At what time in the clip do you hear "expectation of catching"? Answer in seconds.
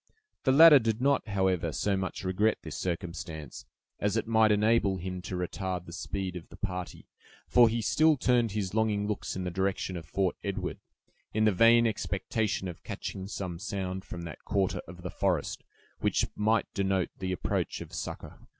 11.85-13.27